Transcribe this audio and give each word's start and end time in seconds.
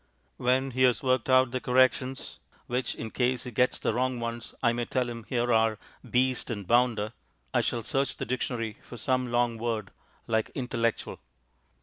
When 0.37 0.71
he 0.71 0.81
has 0.81 1.03
worked 1.03 1.29
out 1.29 1.51
the 1.51 1.61
corrections 1.61 2.39
which, 2.65 2.95
in 2.95 3.11
case 3.11 3.43
he 3.43 3.51
gets 3.51 3.77
the 3.77 3.93
wrong 3.93 4.19
ones, 4.19 4.55
I 4.63 4.73
may 4.73 4.85
tell 4.85 5.07
him 5.07 5.25
here 5.29 5.53
are 5.53 5.77
"beast" 6.09 6.49
and 6.49 6.65
"bounder" 6.65 7.13
I 7.53 7.61
shall 7.61 7.83
search 7.83 8.17
the 8.17 8.25
dictionary 8.25 8.77
for 8.81 8.97
some 8.97 9.31
long 9.31 9.59
word 9.59 9.91
like 10.25 10.49
"intellectual." 10.55 11.19